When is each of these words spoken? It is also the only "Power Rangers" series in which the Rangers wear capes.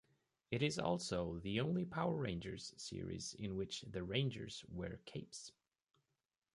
It 0.49 0.63
is 0.63 0.79
also 0.79 1.37
the 1.43 1.59
only 1.59 1.85
"Power 1.85 2.15
Rangers" 2.17 2.73
series 2.75 3.35
in 3.35 3.55
which 3.55 3.81
the 3.83 4.01
Rangers 4.01 4.65
wear 4.67 4.99
capes. 5.05 5.51